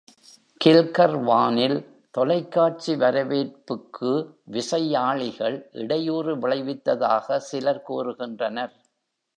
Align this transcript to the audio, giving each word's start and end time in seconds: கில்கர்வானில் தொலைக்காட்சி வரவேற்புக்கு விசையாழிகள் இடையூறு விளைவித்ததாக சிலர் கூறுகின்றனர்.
கில்கர்வானில் 0.61 1.75
தொலைக்காட்சி 2.11 2.95
வரவேற்புக்கு 2.95 4.11
விசையாழிகள் 4.51 5.57
இடையூறு 5.71 6.33
விளைவித்ததாக 6.37 7.37
சிலர் 7.39 7.85
கூறுகின்றனர். 7.89 8.73